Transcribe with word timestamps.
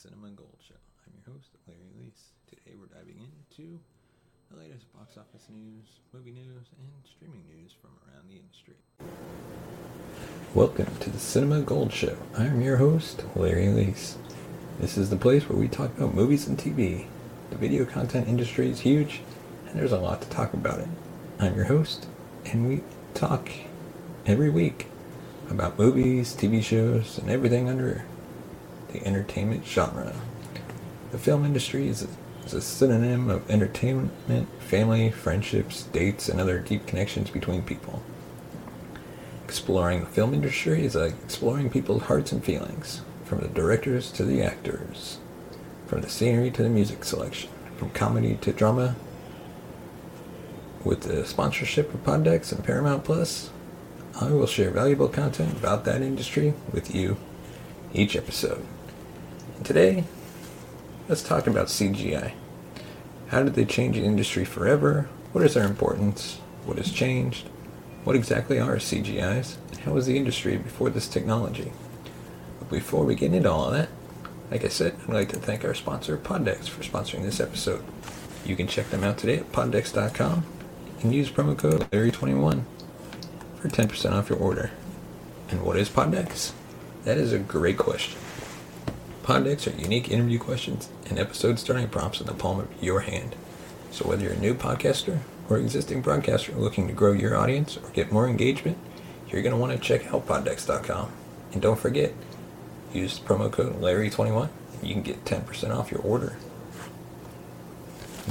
Cinema 0.00 0.28
Gold 0.28 0.54
Show. 0.60 0.76
I'm 1.04 1.12
your 1.12 1.34
host, 1.34 1.50
Larry 1.66 1.90
Leese. 1.98 2.30
Today 2.46 2.76
we're 2.78 2.86
diving 2.86 3.18
into 3.18 3.80
the 4.48 4.56
latest 4.56 4.86
box 4.92 5.16
office 5.16 5.48
news, 5.50 5.86
movie 6.12 6.30
news, 6.30 6.66
and 6.78 6.92
streaming 7.04 7.42
news 7.48 7.74
from 7.82 7.90
around 8.06 8.28
the 8.28 8.36
industry. 8.36 8.74
Welcome 10.54 10.94
to 11.00 11.10
the 11.10 11.18
Cinema 11.18 11.62
Gold 11.62 11.92
Show. 11.92 12.16
I'm 12.36 12.60
your 12.60 12.76
host, 12.76 13.24
Larry 13.34 13.66
Leese. 13.66 14.14
This 14.78 14.96
is 14.96 15.10
the 15.10 15.16
place 15.16 15.48
where 15.48 15.58
we 15.58 15.66
talk 15.66 15.90
about 15.96 16.14
movies 16.14 16.46
and 16.46 16.56
TV. 16.56 17.06
The 17.50 17.56
video 17.56 17.84
content 17.84 18.28
industry 18.28 18.70
is 18.70 18.78
huge, 18.78 19.22
and 19.66 19.76
there's 19.76 19.90
a 19.90 19.98
lot 19.98 20.22
to 20.22 20.28
talk 20.28 20.54
about 20.54 20.78
it. 20.78 20.88
I'm 21.40 21.56
your 21.56 21.64
host, 21.64 22.06
and 22.44 22.68
we 22.68 22.84
talk 23.14 23.50
every 24.26 24.48
week 24.48 24.86
about 25.50 25.76
movies, 25.76 26.36
TV 26.36 26.62
shows, 26.62 27.18
and 27.18 27.28
everything 27.28 27.68
under 27.68 28.04
the 28.92 29.04
entertainment 29.06 29.66
genre. 29.66 30.14
The 31.10 31.18
film 31.18 31.44
industry 31.44 31.88
is 31.88 32.02
a, 32.02 32.08
is 32.44 32.54
a 32.54 32.60
synonym 32.60 33.30
of 33.30 33.50
entertainment, 33.50 34.12
family, 34.60 35.10
friendships, 35.10 35.84
dates, 35.84 36.28
and 36.28 36.40
other 36.40 36.58
deep 36.58 36.86
connections 36.86 37.30
between 37.30 37.62
people. 37.62 38.02
Exploring 39.44 40.00
the 40.00 40.06
film 40.06 40.34
industry 40.34 40.84
is 40.84 40.94
like 40.94 41.14
exploring 41.24 41.70
people's 41.70 42.02
hearts 42.02 42.32
and 42.32 42.44
feelings, 42.44 43.00
from 43.24 43.40
the 43.40 43.48
directors 43.48 44.12
to 44.12 44.24
the 44.24 44.42
actors, 44.42 45.18
from 45.86 46.02
the 46.02 46.10
scenery 46.10 46.50
to 46.50 46.62
the 46.62 46.68
music 46.68 47.04
selection, 47.04 47.50
from 47.76 47.90
comedy 47.90 48.36
to 48.42 48.52
drama. 48.52 48.96
With 50.84 51.02
the 51.02 51.26
sponsorship 51.26 51.92
of 51.92 52.04
PodDecks 52.04 52.52
and 52.52 52.64
Paramount 52.64 53.04
Plus, 53.04 53.50
I 54.20 54.30
will 54.30 54.46
share 54.46 54.70
valuable 54.70 55.08
content 55.08 55.52
about 55.52 55.84
that 55.84 56.02
industry 56.02 56.54
with 56.72 56.94
you 56.94 57.16
each 57.94 58.16
episode. 58.16 58.64
Today, 59.64 60.04
let's 61.08 61.22
talk 61.22 61.46
about 61.46 61.66
CGI. 61.66 62.32
How 63.28 63.42
did 63.42 63.54
they 63.54 63.64
change 63.64 63.96
the 63.96 64.04
industry 64.04 64.44
forever? 64.44 65.08
What 65.32 65.44
is 65.44 65.54
their 65.54 65.66
importance? 65.66 66.38
What 66.64 66.78
has 66.78 66.92
changed? 66.92 67.48
What 68.04 68.14
exactly 68.14 68.60
are 68.60 68.76
CGIs? 68.76 69.56
And 69.70 69.80
how 69.80 69.92
was 69.92 70.06
the 70.06 70.16
industry 70.16 70.56
before 70.56 70.90
this 70.90 71.08
technology? 71.08 71.72
But 72.60 72.70
before 72.70 73.04
we 73.04 73.16
get 73.16 73.34
into 73.34 73.50
all 73.50 73.66
of 73.66 73.72
that, 73.72 73.88
like 74.50 74.64
I 74.64 74.68
said, 74.68 74.96
I'd 75.02 75.12
like 75.12 75.28
to 75.30 75.36
thank 75.36 75.64
our 75.64 75.74
sponsor, 75.74 76.16
PodDecks, 76.16 76.68
for 76.68 76.82
sponsoring 76.82 77.22
this 77.22 77.40
episode. 77.40 77.84
You 78.46 78.56
can 78.56 78.68
check 78.68 78.88
them 78.90 79.04
out 79.04 79.18
today 79.18 79.38
at 79.38 79.52
poddecks.com 79.52 80.46
and 81.02 81.12
use 81.12 81.30
promo 81.30 81.58
code 81.58 81.90
Larry21 81.90 82.62
for 83.56 83.68
10% 83.68 84.12
off 84.12 84.30
your 84.30 84.38
order. 84.38 84.70
And 85.50 85.62
what 85.62 85.76
is 85.76 85.90
PodDecks? 85.90 86.52
That 87.04 87.18
is 87.18 87.32
a 87.32 87.38
great 87.38 87.76
question. 87.76 88.18
PodDecks 89.28 89.70
are 89.70 89.78
unique 89.78 90.10
interview 90.10 90.38
questions 90.38 90.88
and 91.10 91.18
episode 91.18 91.58
starting 91.58 91.86
prompts 91.86 92.18
in 92.18 92.26
the 92.26 92.32
palm 92.32 92.60
of 92.60 92.82
your 92.82 93.00
hand. 93.00 93.36
So 93.90 94.08
whether 94.08 94.24
you're 94.24 94.32
a 94.32 94.38
new 94.38 94.54
podcaster 94.54 95.18
or 95.50 95.58
existing 95.58 96.00
broadcaster 96.00 96.52
looking 96.52 96.86
to 96.86 96.94
grow 96.94 97.12
your 97.12 97.36
audience 97.36 97.76
or 97.76 97.90
get 97.90 98.10
more 98.10 98.26
engagement, 98.26 98.78
you're 99.28 99.42
going 99.42 99.54
to 99.54 99.60
want 99.60 99.72
to 99.72 99.78
check 99.78 100.06
out 100.14 100.26
poddecks.com. 100.26 101.12
And 101.52 101.60
don't 101.60 101.78
forget, 101.78 102.14
use 102.94 103.20
promo 103.20 103.52
code 103.52 103.78
Larry21 103.82 104.48
and 104.78 104.88
you 104.88 104.94
can 104.94 105.02
get 105.02 105.26
10% 105.26 105.76
off 105.76 105.90
your 105.90 106.00
order. 106.00 106.38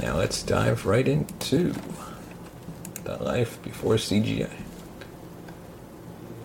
Now 0.02 0.16
let's 0.16 0.42
dive 0.42 0.84
right 0.84 1.06
into 1.06 1.76
the 3.04 3.22
life 3.22 3.62
before 3.62 3.94
CGI. 3.94 4.50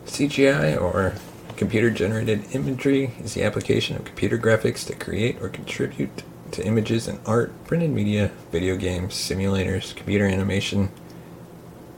CGI, 0.05 0.79
or 0.79 1.15
computer 1.57 1.89
generated 1.89 2.43
imagery, 2.53 3.13
is 3.21 3.33
the 3.33 3.43
application 3.43 3.95
of 3.95 4.05
computer 4.05 4.37
graphics 4.37 4.85
to 4.87 4.95
create 4.95 5.41
or 5.41 5.49
contribute 5.49 6.23
to 6.51 6.65
images 6.65 7.07
in 7.07 7.19
art, 7.25 7.51
printed 7.65 7.89
media, 7.89 8.31
video 8.51 8.75
games, 8.75 9.13
simulators, 9.13 9.95
computer 9.95 10.25
animation, 10.25 10.89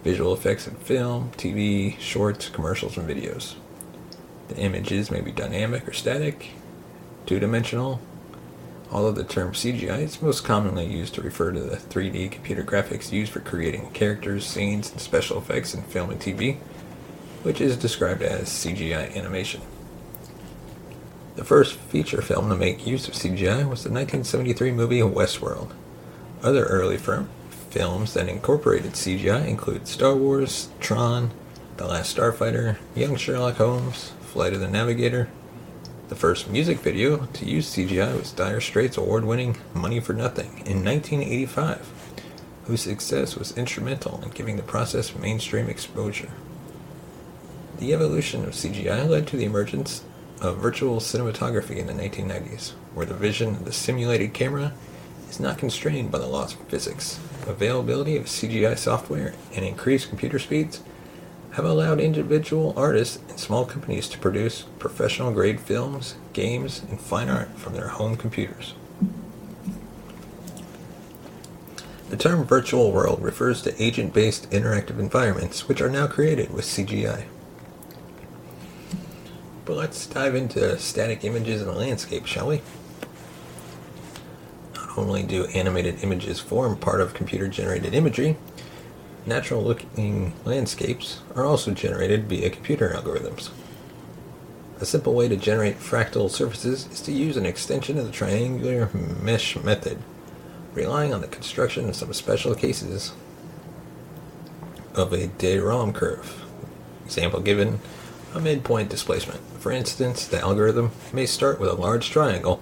visual 0.04 0.34
effects 0.34 0.68
in 0.68 0.76
film, 0.76 1.32
TV, 1.32 2.00
shorts, 2.00 2.50
commercials, 2.50 2.98
and 2.98 3.10
videos. 3.10 3.56
The 4.48 4.58
images 4.58 5.10
may 5.10 5.22
be 5.22 5.32
dynamic 5.32 5.88
or 5.88 5.94
static, 5.94 6.52
two 7.26 7.40
dimensional. 7.40 8.00
Although 8.92 9.14
the 9.14 9.24
term 9.24 9.54
CGI 9.54 10.02
is 10.04 10.22
most 10.22 10.46
commonly 10.46 10.86
used 10.86 11.16
to 11.16 11.22
refer 11.22 11.52
to 11.52 11.60
the 11.60 11.78
3D 11.78 12.32
computer 12.32 12.64
graphics 12.64 13.12
used 13.12 13.32
for 13.32 13.40
creating 13.40 13.90
characters, 13.92 14.46
scenes, 14.46 14.92
and 14.92 15.02
special 15.02 15.40
effects 15.40 15.74
in 15.74 15.82
film 15.82 16.12
and 16.12 16.22
TV, 16.22 16.58
which 17.46 17.62
is 17.62 17.78
described 17.78 18.24
as 18.24 18.50
CGI 18.50 19.16
animation. 19.16 19.62
The 21.36 21.46
first 21.46 21.76
feature 21.76 22.24
film 22.24 22.50
to 22.50 22.56
make 22.56 22.88
use 22.88 23.08
of 23.08 23.14
CGI 23.14 23.70
was 23.70 23.84
the 23.84 23.92
1973 23.92 24.72
movie 24.72 25.02
Westworld. 25.02 25.72
Other 26.42 26.66
early 26.66 26.98
firm 26.98 27.30
films 27.70 28.16
that 28.16 28.28
incorporated 28.28 28.94
CGI 28.94 29.48
include 29.48 29.88
Star 29.88 30.16
Wars, 30.16 30.70
Tron, 30.80 31.30
The 31.78 31.86
Last 31.86 32.18
Starfighter, 32.18 32.78
Young 32.96 33.16
Sherlock 33.16 33.58
Holmes, 33.58 34.14
Flight 34.22 34.54
of 34.54 34.60
the 34.60 34.68
Navigator. 34.68 35.30
The 36.10 36.16
first 36.16 36.50
music 36.50 36.80
video 36.80 37.28
to 37.28 37.46
use 37.46 37.72
CGI 37.72 38.18
was 38.18 38.32
Dire 38.32 38.60
Straits' 38.60 38.98
award 38.98 39.24
winning 39.24 39.58
Money 39.72 40.00
for 40.00 40.14
Nothing 40.14 40.64
in 40.66 40.84
1985, 40.84 41.92
whose 42.64 42.82
success 42.82 43.36
was 43.36 43.56
instrumental 43.56 44.20
in 44.24 44.32
giving 44.32 44.58
the 44.58 44.64
process 44.64 45.16
mainstream 45.16 45.70
exposure. 45.70 46.32
The 47.78 47.94
evolution 47.94 48.46
of 48.46 48.52
CGI 48.54 49.08
led 49.08 49.28
to 49.28 49.38
the 49.38 49.44
emergence 49.44 50.06
of 50.42 50.58
virtual 50.58 50.98
cinematography 50.98 51.76
in 51.76 51.88
the 51.88 51.94
1990s, 51.94 52.72
where 52.94 53.06
the 53.06 53.14
vision 53.14 53.50
of 53.50 53.66
the 53.66 53.74
simulated 53.74 54.34
camera 54.34 54.72
is 55.30 55.42
not 55.42 55.58
constrained 55.58 56.10
by 56.10 56.20
the 56.20 56.28
laws 56.28 56.54
of 56.54 56.62
physics. 56.68 57.20
Availability 57.48 58.16
of 58.16 58.28
CGI 58.28 58.78
software 58.78 59.34
and 59.54 59.66
increased 59.66 60.08
computer 60.08 60.40
speeds 60.40 60.82
have 61.52 61.66
allowed 61.66 62.00
individual 62.00 62.74
artists 62.78 63.20
and 63.28 63.40
small 63.40 63.66
companies 63.66 64.08
to 64.08 64.20
produce 64.20 64.64
professional 64.80 65.32
grade 65.32 65.60
films, 65.60 66.16
games, 66.32 66.82
and 66.90 67.00
fine 67.00 67.30
art 67.30 67.50
from 67.58 67.74
their 67.74 67.90
home 67.90 68.16
computers. 68.16 68.74
The 72.10 72.18
term 72.18 72.46
virtual 72.46 72.94
world 72.94 73.22
refers 73.22 73.62
to 73.64 73.84
agent 73.84 74.14
based 74.14 74.50
interactive 74.52 75.00
environments 75.00 75.68
which 75.68 75.82
are 75.82 75.90
now 75.90 76.08
created 76.08 76.54
with 76.54 76.64
CGI. 76.64 77.26
But 79.66 79.78
let's 79.78 80.06
dive 80.06 80.36
into 80.36 80.78
static 80.78 81.24
images 81.24 81.62
in 81.62 81.68
a 81.68 81.72
landscape, 81.72 82.28
shall 82.28 82.48
we? 82.48 82.62
Not 84.76 84.98
only 84.98 85.24
do 85.24 85.46
animated 85.46 86.04
images 86.04 86.40
form 86.40 86.78
part 86.78 87.02
of 87.02 87.16
computer 87.16 87.48
generated 87.48 87.96
imagery, 87.96 88.38
natural 89.26 89.64
looking 89.64 90.34
landscapes 90.46 91.22
are 91.36 91.46
also 91.46 91.72
generated 91.72 92.30
via 92.30 92.52
computer 92.52 92.90
algorithms. 92.90 93.50
A 94.80 94.86
simple 94.86 95.16
way 95.16 95.28
to 95.28 95.36
generate 95.36 95.80
fractal 95.80 96.30
surfaces 96.30 96.88
is 96.92 97.02
to 97.02 97.12
use 97.12 97.36
an 97.36 97.46
extension 97.46 97.98
of 97.98 98.06
the 98.06 98.12
triangular 98.12 98.90
mesh 98.94 99.56
method 99.64 99.98
relying 100.74 101.14
on 101.14 101.22
the 101.22 101.28
construction 101.28 101.90
of 101.90 101.96
some 101.96 102.14
special 102.14 102.54
cases 102.54 103.14
of 104.94 105.14
a 105.14 105.28
de 105.28 105.58
Rham 105.58 105.94
curve. 105.94 106.44
Example 107.06 107.40
given, 107.40 107.80
a 108.36 108.40
midpoint 108.42 108.90
displacement. 108.90 109.40
For 109.60 109.72
instance, 109.72 110.28
the 110.28 110.42
algorithm 110.42 110.92
may 111.14 111.26
start 111.26 111.58
with 111.58 111.70
a 111.70 111.74
large 111.74 112.10
triangle, 112.10 112.60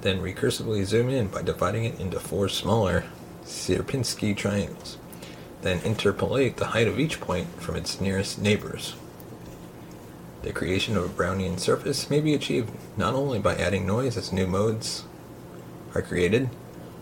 then 0.00 0.20
recursively 0.20 0.84
zoom 0.84 1.08
in 1.08 1.28
by 1.28 1.42
dividing 1.42 1.84
it 1.84 2.00
into 2.00 2.18
four 2.18 2.48
smaller 2.48 3.04
Sierpinski 3.44 4.36
triangles, 4.36 4.98
then 5.62 5.80
interpolate 5.84 6.56
the 6.56 6.66
height 6.66 6.88
of 6.88 6.98
each 6.98 7.20
point 7.20 7.46
from 7.62 7.76
its 7.76 8.00
nearest 8.00 8.40
neighbors. 8.40 8.96
The 10.42 10.52
creation 10.52 10.96
of 10.96 11.04
a 11.04 11.08
Brownian 11.08 11.60
surface 11.60 12.10
may 12.10 12.20
be 12.20 12.34
achieved 12.34 12.72
not 12.96 13.14
only 13.14 13.38
by 13.38 13.54
adding 13.54 13.86
noise 13.86 14.16
as 14.16 14.32
new 14.32 14.48
modes 14.48 15.04
are 15.94 16.02
created, 16.02 16.50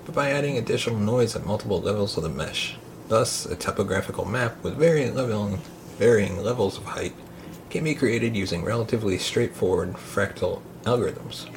but 0.04 0.14
by 0.14 0.30
adding 0.30 0.58
additional 0.58 0.98
noise 0.98 1.34
at 1.34 1.46
multiple 1.46 1.80
levels 1.80 2.18
of 2.18 2.22
the 2.22 2.28
mesh. 2.28 2.76
Thus, 3.08 3.46
a 3.46 3.56
topographical 3.56 4.26
map 4.26 4.62
with 4.62 4.76
varying, 4.76 5.14
level, 5.14 5.58
varying 5.98 6.42
levels 6.42 6.76
of 6.76 6.84
height 6.84 7.14
can 7.74 7.82
be 7.82 7.92
created 7.96 8.36
using 8.36 8.62
relatively 8.62 9.18
straightforward 9.18 9.94
fractal 9.94 10.62
algorithms. 10.84 11.48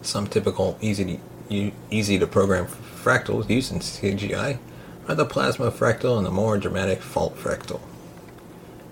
Some 0.00 0.26
typical 0.26 0.78
easy 0.80 1.20
to, 1.50 1.72
easy 1.90 2.18
to 2.18 2.26
program 2.26 2.66
fractals 2.66 3.50
used 3.50 3.72
in 3.72 3.80
CGI 3.80 4.58
are 5.06 5.14
the 5.14 5.26
plasma 5.26 5.70
fractal 5.70 6.16
and 6.16 6.24
the 6.24 6.30
more 6.30 6.56
dramatic 6.56 7.02
fault 7.02 7.36
fractal. 7.36 7.82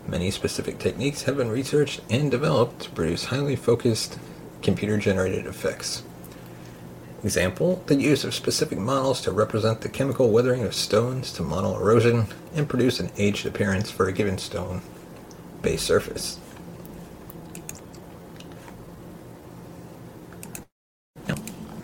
Many 0.06 0.31
specific 0.31 0.79
techniques 0.79 1.23
have 1.23 1.38
been 1.38 1.49
researched 1.49 2.02
and 2.11 2.31
developed 2.31 2.82
to 2.82 2.90
produce 2.90 3.25
highly 3.25 3.56
focused 3.56 4.19
computer 4.61 4.99
generated 4.99 5.46
effects. 5.46 6.02
Example, 7.25 7.82
the 7.87 7.94
use 7.94 8.25
of 8.25 8.35
specific 8.35 8.79
models 8.79 9.23
to 9.23 9.32
represent 9.32 9.81
the 9.81 9.88
chemical 9.88 10.29
weathering 10.29 10.64
of 10.64 10.75
stones 10.75 11.32
to 11.32 11.43
model 11.43 11.81
erosion 11.81 12.26
and 12.55 12.69
produce 12.69 13.00
an 13.00 13.11
aged 13.17 13.46
appearance 13.46 13.90
for 13.90 14.06
a 14.06 14.12
given 14.12 14.37
stone 14.37 14.82
base 15.63 15.83
surface. 15.83 16.39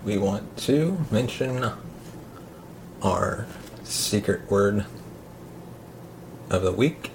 We 0.04 0.18
want 0.18 0.56
to 0.58 1.04
mention 1.10 1.72
our 3.02 3.46
secret 3.84 4.50
word 4.50 4.84
of 6.50 6.62
the 6.62 6.72
week, 6.72 7.10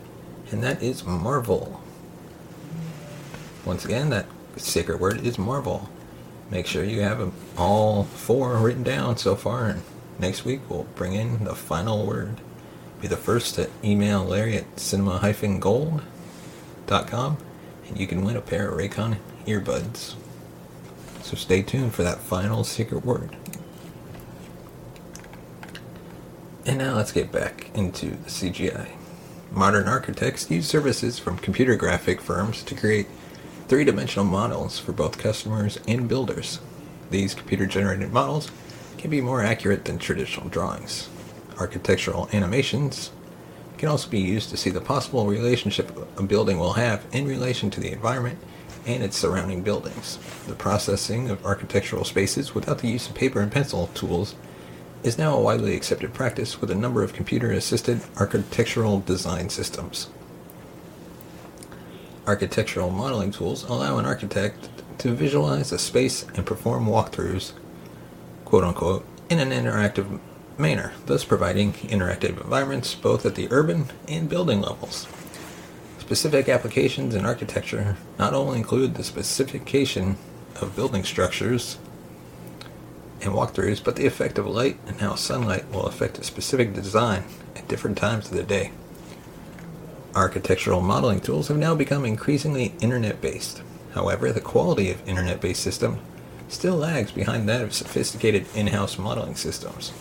and 0.52 0.64
that 0.64 0.82
is 0.82 1.06
Marvel. 1.06 1.82
Once 3.64 3.86
again, 3.86 4.10
that 4.10 4.26
secret 4.58 5.00
word 5.00 5.26
is 5.26 5.38
Marvel 5.38 5.90
make 6.50 6.66
sure 6.66 6.84
you 6.84 7.02
have 7.02 7.32
all 7.58 8.04
four 8.04 8.58
written 8.58 8.84
down 8.84 9.18
so 9.18 9.36
far. 9.36 9.68
And 9.68 9.82
next 10.18 10.46
week 10.46 10.62
we'll 10.70 10.88
bring 10.96 11.14
in 11.14 11.44
the 11.44 11.56
final 11.56 12.06
word. 12.06 12.38
Be 13.02 13.08
the 13.08 13.18
first 13.18 13.56
to 13.56 13.70
email 13.84 14.24
Larry 14.24 14.58
at 14.58 14.80
and 16.92 18.00
you 18.00 18.08
can 18.08 18.24
win 18.24 18.36
a 18.36 18.42
pair 18.42 18.70
of 18.70 18.78
Raycon 18.78 19.18
earbuds. 19.46 20.16
So 21.22 21.36
stay 21.36 21.62
tuned 21.62 21.94
for 21.94 22.04
that 22.04 22.20
final 22.20 22.64
secret 22.64 23.06
word. 23.06 23.36
And 26.66 26.78
now 26.78 26.96
let's 26.96 27.12
get 27.12 27.32
back 27.32 27.70
into 27.74 28.10
the 28.12 28.30
CGI. 28.30 28.90
Modern 29.52 29.88
architects 29.88 30.50
use 30.50 30.68
services 30.68 31.20
from 31.20 31.38
computer 31.38 31.76
graphic 31.76 32.22
firms 32.22 32.64
to 32.64 32.76
create 32.76 33.08
three-dimensional 33.68 34.26
models 34.26 34.80
for 34.80 34.92
both 34.92 35.18
customers 35.18 35.80
and 35.88 36.08
builders. 36.08 36.60
These 37.12 37.36
computer-generated 37.36 38.12
models 38.12 38.52
can 38.98 39.10
be 39.10 39.22
more 39.22 39.44
accurate 39.44 39.86
than 39.86 39.98
traditional 39.98 40.50
drawings. 40.50 41.10
Architectural 41.60 42.30
animations 42.34 43.12
can 43.80 43.90
also 43.90 44.10
be 44.10 44.20
used 44.20 44.50
to 44.50 44.58
see 44.58 44.70
the 44.70 44.82
possible 44.82 45.26
relationship 45.26 45.98
a 46.18 46.24
building 46.24 46.60
will 46.60 46.74
have 46.74 47.04
in 47.14 47.26
relation 47.26 47.72
to 47.72 47.80
the 47.80 47.92
environment 47.92 48.38
and 48.86 49.02
its 49.02 49.18
surrounding 49.18 49.64
buildings. 49.64 50.20
The 50.48 50.54
processing 50.54 51.30
of 51.30 51.46
architectural 51.46 52.04
spaces 52.04 52.54
without 52.54 52.80
the 52.80 52.90
use 52.90 53.08
of 53.08 53.16
paper 53.16 53.40
and 53.40 53.52
pencil 53.52 53.88
tools 53.94 54.36
is 55.02 55.18
now 55.18 55.34
a 55.34 55.42
widely 55.42 55.76
accepted 55.78 56.14
practice 56.14 56.60
with 56.60 56.70
a 56.70 56.76
number 56.76 57.04
of 57.04 57.14
computer-assisted 57.14 58.02
architectural 58.18 59.00
design 59.00 59.50
systems. 59.50 60.10
Architectural 62.28 62.90
modeling 62.90 63.32
tools 63.32 63.64
allow 63.64 63.98
an 63.98 64.06
architect 64.06 64.70
to 64.98 65.14
visualize 65.14 65.72
a 65.72 65.80
space 65.80 66.26
and 66.36 66.46
perform 66.46 66.86
walkthroughs, 66.86 67.54
quote 68.44 68.66
unquote, 68.66 69.06
in 69.30 69.40
an 69.40 69.52
interactive 69.52 70.20
manner, 70.60 70.94
thus 71.06 71.24
providing 71.24 71.74
interactive 71.74 72.42
environments 72.42 72.94
both 72.94 73.26
at 73.26 73.36
the 73.36 73.48
urban 73.50 73.86
and 74.08 74.30
building 74.30 74.62
levels. 74.62 75.08
Specific 76.00 76.50
applications 76.50 77.16
in 77.16 77.26
architecture 77.26 77.96
not 78.18 78.34
only 78.34 78.58
include 78.58 78.96
the 78.96 79.04
specification 79.04 80.18
of 80.62 80.76
building 80.76 81.04
structures 81.04 81.78
and 83.22 83.34
walkthroughs, 83.34 83.84
but 83.84 83.96
the 83.96 84.06
effect 84.06 84.38
of 84.38 84.48
light 84.48 84.78
and 84.88 85.00
how 85.00 85.16
sunlight 85.16 85.70
will 85.72 85.86
affect 85.86 86.18
a 86.18 86.24
specific 86.24 86.74
design 86.74 87.24
at 87.56 87.68
different 87.68 87.98
times 87.98 88.26
of 88.30 88.38
the 88.38 88.44
day. 88.44 88.72
Architectural 90.16 90.82
modeling 90.82 91.20
tools 91.20 91.50
have 91.50 91.58
now 91.58 91.76
become 91.76 92.06
increasingly 92.06 92.74
internet-based. 92.82 93.62
However, 93.94 94.32
the 94.32 94.42
quality 94.42 94.90
of 94.90 95.08
internet-based 95.08 95.62
system 95.62 96.00
still 96.48 96.76
lags 96.76 97.12
behind 97.12 97.48
that 97.48 97.62
of 97.62 97.74
sophisticated 97.74 98.46
in-house 98.56 98.98
modeling 98.98 99.36
systems. 99.36 99.94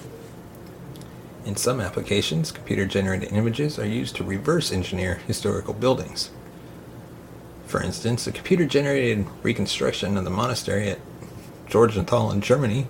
In 1.49 1.57
some 1.57 1.81
applications, 1.81 2.53
computer-generated 2.53 3.33
images 3.33 3.79
are 3.79 3.87
used 3.87 4.15
to 4.17 4.23
reverse 4.23 4.71
engineer 4.71 5.15
historical 5.27 5.73
buildings. 5.73 6.29
For 7.65 7.83
instance, 7.83 8.27
a 8.27 8.33
computer-generated 8.33 9.27
reconstruction 9.43 10.19
of 10.19 10.25
the 10.25 10.31
monastery 10.31 10.91
at 10.91 10.99
Georgenthal 11.67 12.31
in 12.33 12.43
Germany 12.43 12.87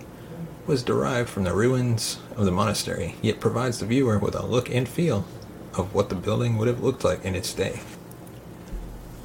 was 0.67 0.83
derived 0.83 1.29
from 1.29 1.45
the 1.45 1.55
ruins 1.55 2.19
of 2.35 2.47
the 2.47 2.51
monastery, 2.51 3.15
yet 3.23 3.39
provides 3.39 3.79
the 3.79 3.87
viewer 3.87 4.19
with 4.19 4.35
a 4.35 4.45
look 4.45 4.69
and 4.75 4.89
feel 4.89 5.25
of 5.75 5.95
what 5.95 6.09
the 6.09 6.17
building 6.17 6.57
would 6.57 6.67
have 6.67 6.83
looked 6.83 7.05
like 7.05 7.25
in 7.25 7.37
its 7.37 7.55
day. 7.55 7.79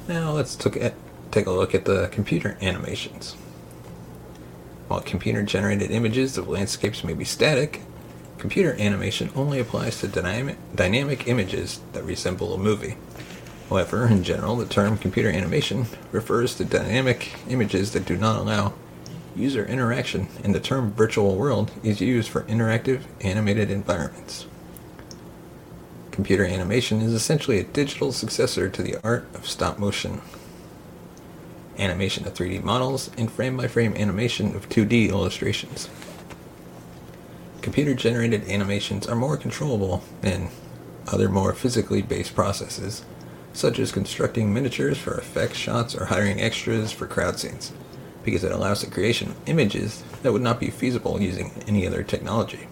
Now 0.06 0.30
let's 0.30 0.54
take 0.54 1.46
a 1.46 1.50
look 1.50 1.74
at 1.74 1.86
the 1.86 2.08
computer 2.12 2.56
animations. 2.62 3.32
While 4.86 5.00
computer 5.00 5.42
generated 5.42 5.90
images 5.90 6.38
of 6.38 6.46
landscapes 6.46 7.02
may 7.02 7.14
be 7.14 7.24
static, 7.24 7.80
computer 8.38 8.74
animation 8.78 9.30
only 9.34 9.58
applies 9.58 10.00
to 10.00 10.08
dynamic, 10.08 10.56
dynamic 10.74 11.28
images 11.28 11.80
that 11.92 12.04
resemble 12.04 12.54
a 12.54 12.58
movie. 12.58 12.96
However, 13.70 14.06
in 14.06 14.22
general, 14.22 14.56
the 14.56 14.66
term 14.66 14.98
computer 14.98 15.30
animation 15.30 15.86
refers 16.12 16.54
to 16.56 16.64
dynamic 16.64 17.34
images 17.48 17.92
that 17.92 18.04
do 18.04 18.16
not 18.16 18.38
allow 18.38 18.74
user 19.34 19.64
interaction, 19.64 20.28
and 20.42 20.54
the 20.54 20.60
term 20.60 20.92
virtual 20.92 21.36
world 21.36 21.70
is 21.82 22.00
used 22.00 22.28
for 22.28 22.42
interactive 22.42 23.02
animated 23.20 23.70
environments. 23.70 24.46
Computer 26.10 26.44
animation 26.44 27.00
is 27.00 27.12
essentially 27.12 27.58
a 27.58 27.64
digital 27.64 28.12
successor 28.12 28.68
to 28.68 28.82
the 28.82 28.96
art 29.02 29.26
of 29.34 29.48
stop 29.48 29.78
motion. 29.78 30.20
Animation 31.76 32.24
of 32.26 32.34
3D 32.34 32.62
models 32.62 33.10
and 33.18 33.32
frame-by-frame 33.32 33.96
animation 33.96 34.54
of 34.54 34.68
2D 34.68 35.08
illustrations. 35.08 35.88
Computer-generated 37.64 38.46
animations 38.50 39.06
are 39.06 39.16
more 39.16 39.38
controllable 39.38 40.04
than 40.20 40.50
other 41.10 41.30
more 41.30 41.54
physically 41.54 42.02
based 42.02 42.34
processes, 42.34 43.06
such 43.54 43.78
as 43.78 43.90
constructing 43.90 44.52
miniatures 44.52 44.98
for 44.98 45.14
effect 45.14 45.56
shots 45.56 45.94
or 45.94 46.04
hiring 46.04 46.42
extras 46.42 46.92
for 46.92 47.06
crowd 47.06 47.38
scenes, 47.38 47.72
because 48.22 48.44
it 48.44 48.52
allows 48.52 48.82
the 48.82 48.90
creation 48.90 49.30
of 49.30 49.48
images 49.48 50.04
that 50.22 50.30
would 50.30 50.42
not 50.42 50.60
be 50.60 50.68
feasible 50.68 51.22
using 51.22 51.52
any 51.66 51.86
other 51.86 52.02
technology. 52.02 52.68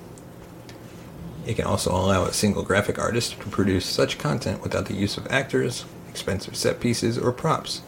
It 1.46 1.56
can 1.56 1.64
also 1.64 1.90
allow 1.90 2.25
a 2.25 2.32
single 2.34 2.62
graphic 2.62 2.99
artist 2.99 3.40
to 3.40 3.49
produce 3.49 3.87
such 3.87 4.18
content 4.18 4.62
without 4.62 4.84
the 4.84 4.94
use 4.94 5.16
of 5.16 5.26
actors, 5.28 5.87
expensive 6.11 6.54
set 6.54 6.80
pieces, 6.80 7.16
or 7.16 7.32
props. 7.32 7.80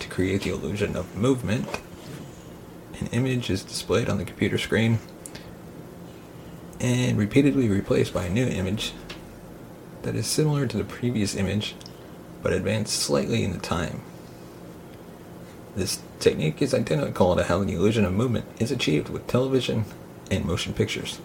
To 0.00 0.08
create 0.08 0.40
the 0.40 0.54
illusion 0.54 0.96
of 0.96 1.14
movement, 1.14 1.68
an 2.98 3.08
image 3.08 3.50
is 3.50 3.62
displayed 3.62 4.08
on 4.08 4.16
the 4.16 4.24
computer 4.24 4.56
screen 4.56 5.00
and 6.80 7.18
repeatedly 7.18 7.68
replaced 7.68 8.12
by 8.12 8.24
a 8.24 8.30
new 8.30 8.46
image 8.46 8.92
that 10.02 10.14
is 10.14 10.26
similar 10.26 10.66
to 10.66 10.76
the 10.76 10.84
previous 10.84 11.34
image 11.34 11.74
but 12.42 12.52
advanced 12.52 12.94
slightly 12.98 13.42
in 13.42 13.52
the 13.52 13.58
time. 13.58 14.02
This 15.74 16.00
technique 16.20 16.62
is 16.62 16.72
identical 16.72 17.36
to 17.36 17.44
how 17.44 17.64
the 17.64 17.74
illusion 17.74 18.04
of 18.04 18.12
movement 18.12 18.46
is 18.58 18.70
achieved 18.70 19.08
with 19.08 19.26
television 19.26 19.84
and 20.30 20.44
motion 20.44 20.72
pictures. 20.72 21.20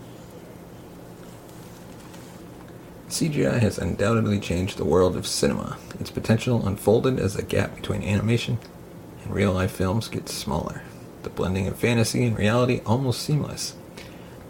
CGI 3.08 3.60
has 3.60 3.77
undoubtedly 3.77 4.39
changed 4.39 4.77
the 4.77 4.86
world 4.86 5.15
of 5.15 5.27
cinema. 5.27 5.77
Its 6.00 6.10
potential 6.10 6.65
unfolded 6.65 7.20
as 7.20 7.36
the 7.36 7.43
gap 7.43 7.75
between 7.75 8.03
animation 8.03 8.58
and 9.24 9.34
real 9.34 9.53
life 9.53 9.72
films 9.72 10.08
gets 10.08 10.34
smaller. 10.34 10.84
The 11.24 11.29
blending 11.29 11.67
of 11.67 11.77
fantasy 11.77 12.25
and 12.25 12.38
reality 12.38 12.81
almost 12.86 13.22
seamless. 13.22 13.75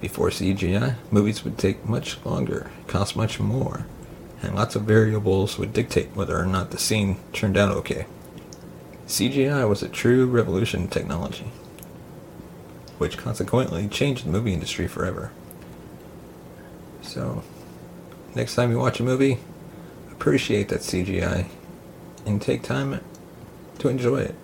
Before 0.02 0.30
CGI, 0.30 0.96
movies 1.12 1.44
would 1.44 1.60
take 1.60 1.88
much 1.88 2.18
longer, 2.26 2.72
cost 2.88 3.16
much 3.16 3.40
more, 3.40 3.86
and 4.42 4.56
lots 4.56 4.76
of 4.76 4.82
variables 4.82 5.60
would 5.60 5.74
dictate 5.74 6.16
whether 6.16 6.38
or 6.40 6.48
not 6.48 6.72
the 6.72 6.80
scene 6.80 7.18
turned 7.34 7.56
out 7.56 7.70
okay. 7.70 8.08
CGI 9.06 9.70
was 9.70 9.84
a 9.84 9.90
true 9.90 10.26
revolution 10.26 10.82
in 10.82 10.88
technology, 10.88 11.52
which 12.98 13.16
consequently 13.16 13.88
changed 13.88 14.26
the 14.26 14.32
movie 14.32 14.54
industry 14.54 14.88
forever. 14.88 15.32
So, 17.04 17.44
next 18.34 18.56
time 18.56 18.72
you 18.72 18.80
watch 18.80 19.00
a 19.00 19.04
movie, 19.04 19.38
appreciate 20.12 20.70
that 20.70 20.80
CGI 20.80 21.48
and 22.26 22.42
take 22.42 22.64
time 22.64 23.02
to 23.78 23.88
enjoy 23.88 24.22
it. 24.22 24.36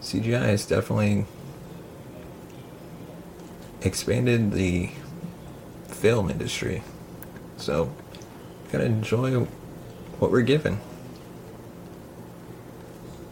CGI 0.00 0.54
is 0.54 0.64
definitely 0.64 1.26
expanded 3.82 4.52
the 4.52 4.90
film 5.88 6.30
industry. 6.30 6.82
So, 7.56 7.92
gotta 8.70 8.84
enjoy 8.84 9.46
what 10.18 10.30
we're 10.30 10.42
given. 10.42 10.80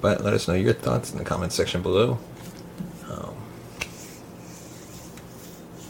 But 0.01 0.23
let 0.23 0.35
us 0.35 0.47
know 0.47 0.55
your 0.55 0.73
thoughts 0.73 1.13
in 1.13 1.19
the 1.19 1.25
comments 1.25 1.55
section 1.55 1.83
below. 1.83 2.19
Um, 3.09 3.35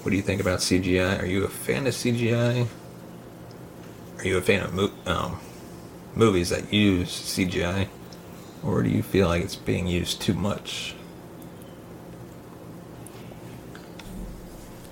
what 0.03 0.11
do 0.11 0.17
you 0.17 0.23
think 0.23 0.41
about 0.41 0.61
CGI? 0.61 1.21
Are 1.23 1.27
you 1.27 1.45
a 1.45 1.49
fan 1.49 1.87
of 1.87 1.95
CGI? 1.95 2.67
Are 4.19 4.27
you 4.27 4.39
a 4.39 4.43
fan 4.43 4.63
of 4.63 4.75
mo- 4.75 4.93
um, 5.07 5.41
movies 6.15 6.51
that 6.51 6.73
use 6.73 7.11
CGI? 7.11 7.89
Or 8.65 8.83
do 8.83 8.89
you 8.89 9.03
feel 9.03 9.29
like 9.29 9.43
it's 9.43 9.57
being 9.57 9.87
used 9.87 10.21
too 10.21 10.35
much? 10.35 10.95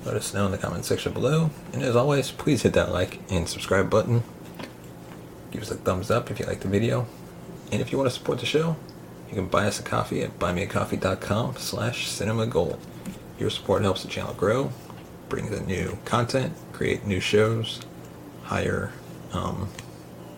Let 0.05 0.17
us 0.17 0.35
know 0.35 0.45
in 0.47 0.53
the 0.53 0.59
comment 0.59 0.85
section 0.85 1.13
below. 1.13 1.51
And 1.73 1.83
as 1.83 1.97
always, 1.97 2.31
please 2.31 2.63
hit 2.63 2.75
that 2.75 2.93
like 2.93 3.21
and 3.31 3.49
subscribe 3.49 3.89
button. 3.89 4.23
Give 5.51 5.63
us 5.63 5.71
a 5.71 5.77
thumbs 5.77 6.11
up 6.11 6.31
if 6.31 6.39
you 6.39 6.47
like 6.47 6.61
the 6.61 6.69
video. 6.69 7.07
And 7.73 7.81
if 7.81 7.91
you 7.91 7.97
want 7.97 8.11
to 8.11 8.17
support 8.17 8.41
the 8.41 8.47
show, 8.47 8.77
you 9.29 9.35
can 9.35 9.47
buy 9.47 9.67
us 9.67 9.81
a 9.81 9.83
coffee 9.83 10.23
at 10.23 10.39
buymeacoffee.com 10.39 11.57
slash 11.57 12.09
cinemagold. 12.09 12.79
Your 13.39 13.51
support 13.51 13.83
helps 13.83 14.03
the 14.03 14.09
channel 14.09 14.35
grow, 14.35 14.73
bring 15.29 15.51
the 15.51 15.61
new 15.61 15.99
content, 16.05 16.53
create 16.73 17.07
new 17.07 17.21
shows, 17.21 17.81
hire 18.43 18.93
um, 19.33 19.71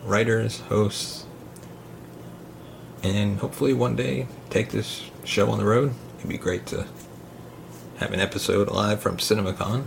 writers, 0.05 0.61
hosts, 0.61 1.27
and 3.03 3.39
hopefully 3.39 3.73
one 3.73 3.97
day 3.97 4.29
take 4.49 4.71
this 4.71 5.11
show 5.25 5.51
on 5.51 5.59
the 5.59 5.65
road. 5.65 5.93
It'd 6.19 6.31
be 6.31 6.39
great 6.39 6.67
to 6.67 6.87
have 7.99 8.13
an 8.13 8.21
episode 8.21 8.69
live 8.69 9.01
from 9.01 9.17
CinemaCon. 9.17 9.87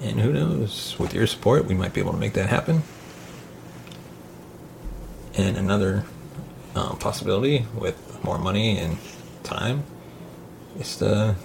And 0.00 0.20
who 0.20 0.32
knows, 0.32 0.96
with 0.98 1.14
your 1.14 1.26
support, 1.26 1.64
we 1.64 1.74
might 1.74 1.92
be 1.92 2.00
able 2.00 2.12
to 2.12 2.18
make 2.18 2.34
that 2.34 2.48
happen. 2.48 2.82
And 5.36 5.56
another 5.56 6.04
um, 6.74 6.98
possibility 6.98 7.66
with 7.74 8.22
more 8.24 8.38
money 8.38 8.78
and 8.78 8.98
time 9.42 9.84
is 10.78 10.96
to 10.96 11.36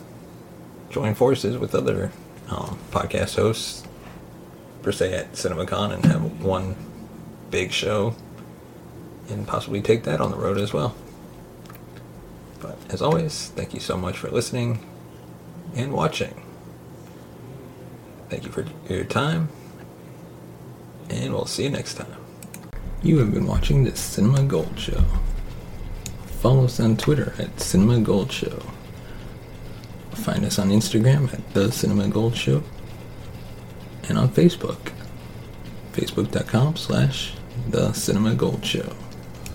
join 0.89 1.15
forces 1.15 1.57
with 1.57 1.73
other 1.73 2.11
um, 2.49 2.79
podcast 2.91 3.35
hosts, 3.35 3.83
per 4.81 4.91
se, 4.91 5.13
at 5.13 5.33
CinemaCon 5.33 5.93
and 5.93 6.05
have 6.05 6.43
one 6.43 6.75
big 7.49 7.71
show 7.71 8.15
and 9.29 9.47
possibly 9.47 9.81
take 9.81 10.03
that 10.03 10.19
on 10.19 10.31
the 10.31 10.37
road 10.37 10.57
as 10.57 10.73
well. 10.73 10.95
But 12.59 12.77
as 12.89 13.01
always, 13.01 13.49
thank 13.55 13.73
you 13.73 13.79
so 13.79 13.97
much 13.97 14.17
for 14.17 14.29
listening 14.29 14.79
and 15.75 15.91
watching. 15.93 16.41
Thank 18.29 18.45
you 18.45 18.51
for 18.51 18.65
your 18.91 19.03
time, 19.03 19.49
and 21.09 21.33
we'll 21.33 21.45
see 21.45 21.63
you 21.63 21.69
next 21.69 21.95
time. 21.95 22.15
You 23.03 23.19
have 23.19 23.33
been 23.33 23.45
watching 23.45 23.83
the 23.83 23.95
Cinema 23.95 24.43
Gold 24.43 24.79
Show. 24.79 25.03
Follow 26.41 26.65
us 26.65 26.79
on 26.79 26.97
Twitter 26.97 27.33
at 27.37 27.59
Cinema 27.59 27.99
Gold 27.99 28.31
Show. 28.31 28.61
Find 30.11 30.45
us 30.45 30.57
on 30.59 30.69
Instagram 30.69 31.33
at 31.33 31.53
The 31.53 31.71
Cinema 31.71 32.07
Gold 32.07 32.35
Show. 32.35 32.63
And 34.07 34.17
on 34.17 34.29
Facebook, 34.29 34.91
facebook.com 35.91 36.75
slash 36.75 37.33
The 37.69 37.93
Cinema 37.93 38.35
Gold 38.35 38.65
Show. 38.65 38.93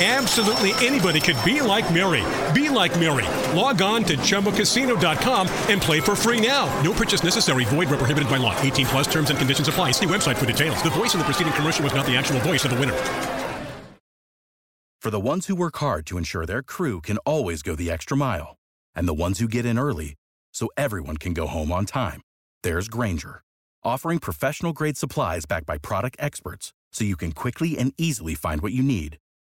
Absolutely 0.00 0.72
anybody 0.84 1.20
could 1.20 1.36
be 1.44 1.60
like 1.60 1.86
Mary. 1.94 2.24
Be 2.52 2.68
like 2.68 2.98
Mary. 2.98 3.26
Log 3.56 3.80
on 3.80 4.02
to 4.02 4.16
ChumbaCasino.com 4.16 5.48
and 5.70 5.80
play 5.80 6.00
for 6.00 6.16
free 6.16 6.44
now. 6.44 6.66
No 6.82 6.92
purchase 6.92 7.22
necessary. 7.22 7.64
Void 7.66 7.88
where 7.88 7.98
prohibited 7.98 8.28
by 8.28 8.38
law. 8.38 8.60
18 8.60 8.86
plus 8.86 9.06
terms 9.06 9.30
and 9.30 9.38
conditions 9.38 9.68
apply. 9.68 9.92
See 9.92 10.06
website 10.06 10.34
for 10.34 10.46
details. 10.46 10.82
The 10.82 10.90
voice 10.90 11.14
in 11.14 11.20
the 11.20 11.24
preceding 11.24 11.52
commercial 11.52 11.84
was 11.84 11.94
not 11.94 12.06
the 12.06 12.16
actual 12.16 12.40
voice 12.40 12.64
of 12.64 12.72
the 12.72 12.76
winner. 12.76 12.96
For 15.00 15.10
the 15.10 15.20
ones 15.20 15.46
who 15.46 15.54
work 15.54 15.76
hard 15.76 16.06
to 16.06 16.18
ensure 16.18 16.44
their 16.44 16.62
crew 16.62 17.00
can 17.00 17.18
always 17.18 17.62
go 17.62 17.76
the 17.76 17.90
extra 17.90 18.16
mile, 18.16 18.56
and 18.96 19.06
the 19.06 19.14
ones 19.14 19.38
who 19.38 19.46
get 19.46 19.66
in 19.66 19.78
early 19.78 20.14
so 20.52 20.70
everyone 20.76 21.18
can 21.18 21.34
go 21.34 21.46
home 21.46 21.70
on 21.70 21.84
time, 21.84 22.22
there's 22.62 22.88
Grainger, 22.88 23.42
offering 23.84 24.18
professional 24.18 24.72
grade 24.72 24.96
supplies 24.96 25.44
backed 25.44 25.66
by 25.66 25.76
product 25.76 26.16
experts 26.18 26.72
so 26.90 27.04
you 27.04 27.16
can 27.16 27.32
quickly 27.32 27.76
and 27.76 27.92
easily 27.98 28.34
find 28.34 28.62
what 28.62 28.72
you 28.72 28.82
need. 28.82 29.18